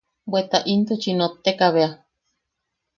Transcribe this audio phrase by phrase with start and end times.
[0.31, 1.89] Bweta intuchi notteka bea.